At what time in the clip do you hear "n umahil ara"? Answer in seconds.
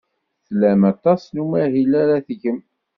1.33-2.25